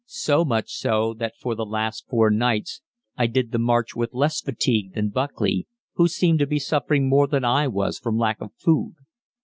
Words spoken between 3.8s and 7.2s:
with less fatigue than Buckley, who seemed to be suffering